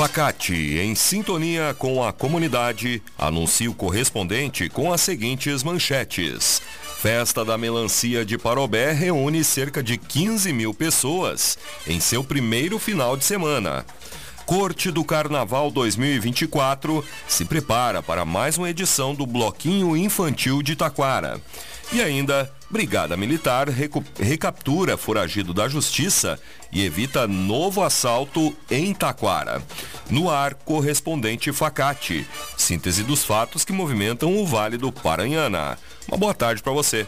[0.00, 6.62] Facate, em sintonia com a comunidade, anuncia o correspondente com as seguintes manchetes.
[7.02, 13.14] Festa da Melancia de Parobé reúne cerca de 15 mil pessoas em seu primeiro final
[13.14, 13.84] de semana.
[14.46, 21.38] Corte do Carnaval 2024 se prepara para mais uma edição do Bloquinho Infantil de Taquara.
[21.92, 23.68] E ainda, Brigada Militar
[24.18, 26.38] recaptura foragido da Justiça
[26.70, 29.60] e evita novo assalto em Taquara.
[30.08, 32.24] No ar, correspondente Facate.
[32.56, 35.76] Síntese dos fatos que movimentam o Vale do Paranhana.
[36.06, 37.06] Uma boa tarde para você.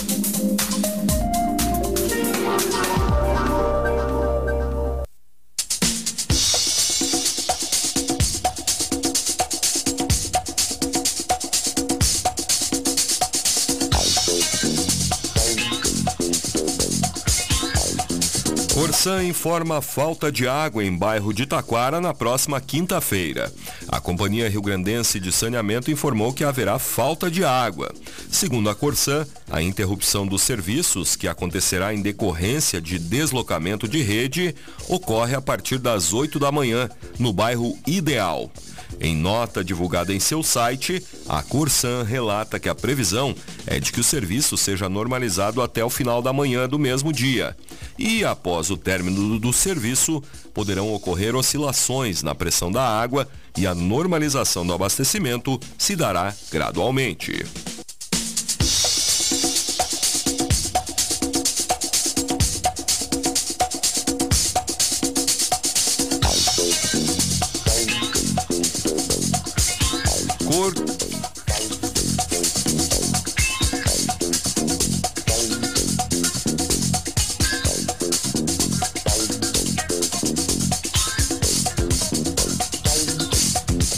[19.02, 23.52] Corsan informa falta de água em bairro de Taquara na próxima quinta-feira.
[23.88, 27.92] A Companhia Rio Grandense de Saneamento informou que haverá falta de água.
[28.30, 34.54] Segundo a Corsan, a interrupção dos serviços, que acontecerá em decorrência de deslocamento de rede,
[34.88, 36.88] ocorre a partir das 8 da manhã,
[37.18, 38.52] no bairro Ideal.
[39.04, 43.34] Em nota divulgada em seu site, a Corsan relata que a previsão
[43.66, 47.56] é de que o serviço seja normalizado até o final da manhã do mesmo dia.
[47.98, 50.22] E após o término do serviço,
[50.54, 57.44] poderão ocorrer oscilações na pressão da água e a normalização do abastecimento se dará gradualmente.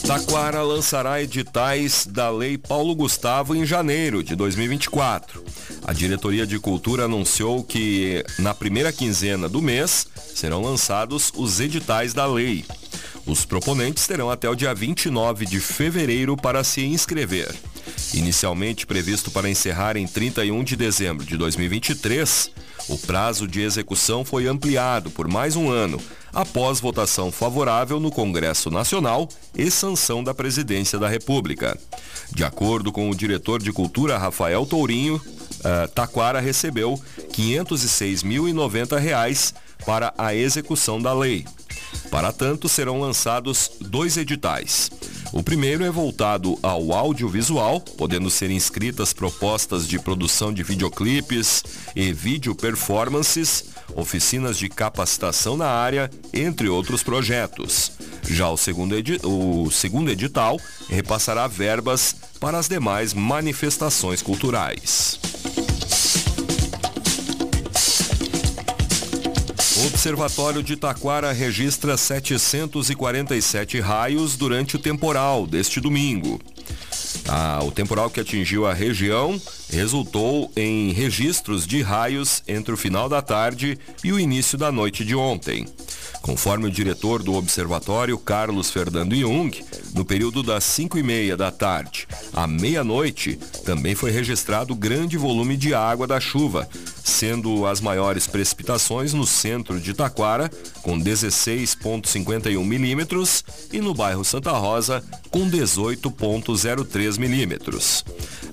[0.06, 5.42] Taquara lançará editais da Lei Paulo Gustavo em janeiro de 2024.
[5.84, 12.14] A Diretoria de Cultura anunciou que na primeira quinzena do mês serão lançados os editais
[12.14, 12.64] da lei.
[13.26, 17.52] Os proponentes terão até o dia 29 de fevereiro para se inscrever.
[18.12, 22.50] Inicialmente previsto para encerrar em 31 de dezembro de 2023,
[22.88, 25.98] o prazo de execução foi ampliado por mais um ano,
[26.32, 31.78] após votação favorável no Congresso Nacional e sanção da Presidência da República.
[32.30, 37.00] De acordo com o diretor de Cultura Rafael Tourinho, uh, Taquara recebeu R$
[37.32, 39.54] 506.090
[39.86, 41.46] para a execução da lei.
[42.10, 44.90] Para tanto, serão lançados dois editais.
[45.32, 51.64] O primeiro é voltado ao audiovisual, podendo ser inscritas propostas de produção de videoclipes
[51.96, 53.64] e vídeo performances,
[53.96, 57.90] oficinas de capacitação na área, entre outros projetos.
[58.28, 58.94] Já o segundo,
[59.24, 60.58] o segundo edital
[60.88, 65.33] repassará verbas para as demais manifestações culturais.
[69.86, 76.40] Observatório de Taquara registra 747 raios durante o temporal deste domingo.
[77.28, 79.40] Ah, o temporal que atingiu a região
[79.70, 85.04] resultou em registros de raios entre o final da tarde e o início da noite
[85.04, 85.66] de ontem.
[86.22, 89.62] Conforme o diretor do observatório, Carlos Fernando Jung,
[89.94, 95.54] no período das 5 e meia da tarde à meia-noite, também foi registrado grande volume
[95.54, 96.66] de água da chuva,
[97.14, 100.50] sendo as maiores precipitações no centro de Taquara,
[100.82, 108.04] com 16,51 milímetros, e no bairro Santa Rosa, com 18,03 milímetros.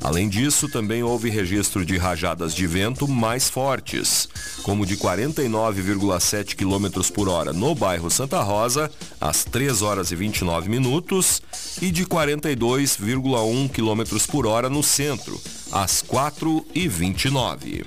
[0.04, 4.30] Além disso, também houve registro de rajadas de vento mais fortes,
[4.64, 10.70] como de 49,7 km por hora no bairro Santa Rosa, às 3 horas e 29
[10.70, 11.42] minutos,
[11.82, 15.40] e de 42,1 km por hora no centro,
[15.72, 17.86] às 4 e 29.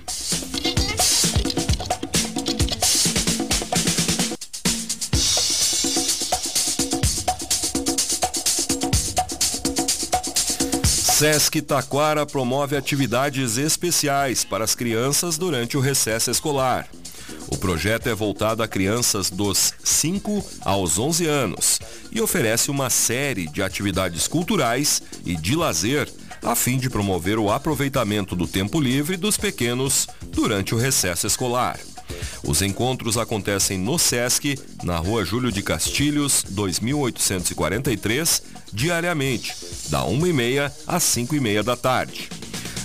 [11.25, 16.87] Sesc Taquara promove atividades especiais para as crianças durante o recesso escolar.
[17.49, 21.81] O projeto é voltado a crianças dos 5 aos 11 anos
[22.13, 26.13] e oferece uma série de atividades culturais e de lazer
[26.43, 31.81] a fim de promover o aproveitamento do tempo livre dos pequenos durante o recesso escolar.
[32.47, 38.43] Os encontros acontecem no SESC, na rua Júlio de Castilhos, 2843,
[38.73, 39.55] diariamente,
[39.89, 42.29] da 1h30 às 5h30 da tarde.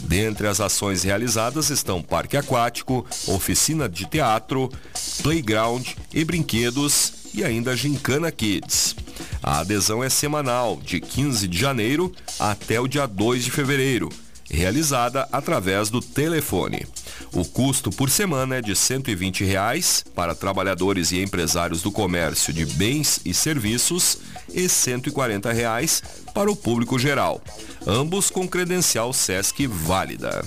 [0.04, 4.72] Dentre as ações realizadas estão parque aquático, oficina de teatro,
[5.22, 8.96] playground e brinquedos e ainda Gincana Kids.
[9.44, 14.10] A adesão é semanal, de 15 de janeiro até o dia 2 de fevereiro,
[14.50, 16.88] realizada através do telefone.
[17.34, 22.66] O custo por semana é de 120 reais para trabalhadores e empresários do comércio de
[22.66, 24.18] bens e serviços
[24.54, 26.02] e 140 reais
[26.34, 27.42] para o público geral,
[27.86, 30.44] ambos com credencial SESC válida.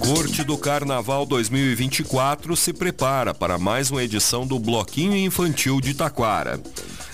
[0.00, 6.60] Corte do Carnaval 2024 se prepara para mais uma edição do Bloquinho Infantil de Taquara.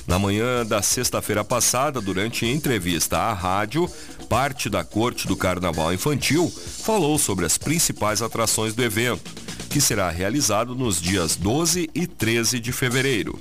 [0.07, 3.89] Na manhã da sexta-feira passada, durante entrevista à rádio,
[4.29, 6.53] parte da Corte do Carnaval Infantil
[6.83, 9.33] falou sobre as principais atrações do evento,
[9.71, 13.39] que será realizado nos dias 12 e 13 de fevereiro.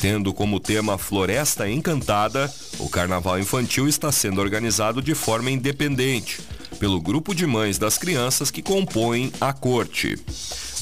[0.00, 6.40] Tendo como tema Floresta Encantada, o Carnaval Infantil está sendo organizado de forma independente
[6.78, 10.16] pelo grupo de mães das crianças que compõem a corte.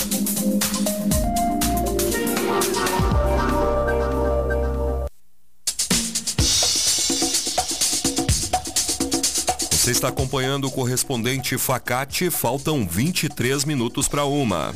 [9.87, 14.75] Você está acompanhando o correspondente Facate, faltam 23 minutos para uma.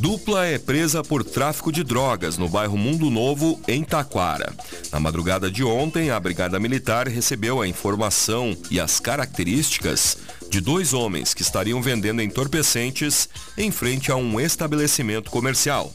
[0.00, 4.54] Dupla é presa por tráfico de drogas no bairro Mundo Novo, em Taquara.
[4.90, 10.16] Na madrugada de ontem, a Brigada Militar recebeu a informação e as características
[10.48, 15.92] de dois homens que estariam vendendo entorpecentes em frente a um estabelecimento comercial.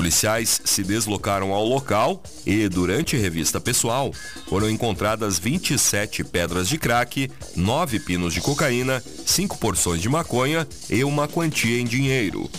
[0.00, 4.14] Policiais se deslocaram ao local e, durante revista pessoal,
[4.48, 11.04] foram encontradas 27 pedras de crack, 9 pinos de cocaína, 5 porções de maconha e
[11.04, 12.50] uma quantia em dinheiro.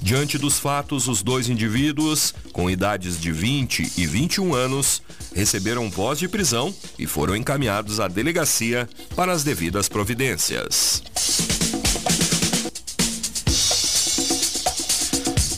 [0.00, 5.02] Diante dos fatos, os dois indivíduos, com idades de 20 e 21 anos,
[5.34, 11.02] receberam voz de prisão e foram encaminhados à delegacia para as devidas providências.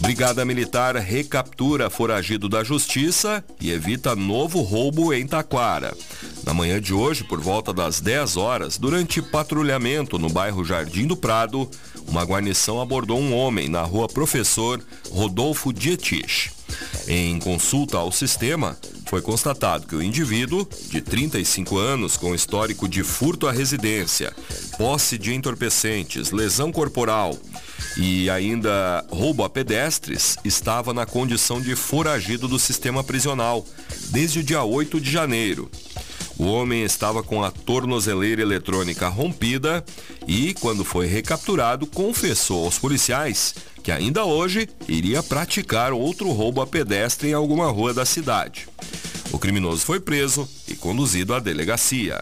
[0.06, 5.96] Brigada Militar recaptura foragido da Justiça e evita novo roubo em Taquara.
[6.44, 11.16] Na manhã de hoje, por volta das 10 horas, durante patrulhamento no bairro Jardim do
[11.16, 11.68] Prado,
[12.06, 16.52] uma guarnição abordou um homem na rua Professor Rodolfo Dietich.
[17.08, 23.02] Em consulta ao sistema, foi constatado que o indivíduo, de 35 anos, com histórico de
[23.02, 24.32] furto à residência,
[24.78, 27.36] posse de entorpecentes, lesão corporal
[27.96, 33.64] e ainda roubo a pedestres, estava na condição de foragido do sistema prisional
[34.10, 35.70] desde o dia 8 de janeiro.
[36.38, 39.82] O homem estava com a tornozeleira eletrônica rompida
[40.26, 46.66] e, quando foi recapturado, confessou aos policiais que ainda hoje iria praticar outro roubo a
[46.66, 48.68] pedestre em alguma rua da cidade.
[49.32, 52.20] O criminoso foi preso e conduzido à delegacia.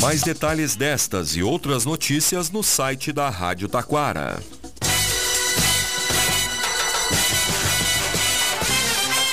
[0.00, 4.40] Mais detalhes destas e outras notícias no site da Rádio Taquara.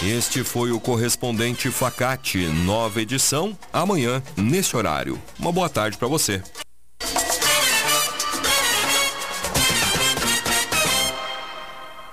[0.04, 5.22] Este foi o correspondente Facate, nova edição, amanhã, neste horário.
[5.40, 6.42] Uma boa tarde para você.